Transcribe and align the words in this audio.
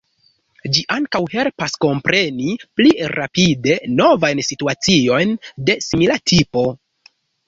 Ĝi 0.75 0.83
ankaŭ 0.93 1.19
helpas 1.33 1.75
kompreni 1.83 2.55
pli 2.79 2.93
rapide 3.11 3.75
novajn 3.99 4.41
situaciojn 4.47 5.35
de 5.69 5.77
simila 5.89 6.17
tipo. 6.33 6.65